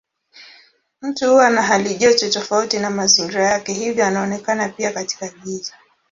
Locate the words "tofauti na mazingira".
2.29-3.45